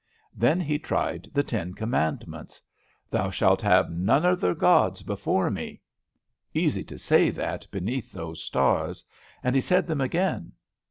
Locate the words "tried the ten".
0.79-1.75